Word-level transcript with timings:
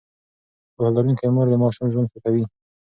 پوهه 0.75 0.89
لرونکې 0.95 1.27
مور 1.35 1.47
د 1.49 1.55
ماشوم 1.63 1.87
ژوند 1.93 2.09
ښه 2.11 2.19
کوي. 2.23 2.43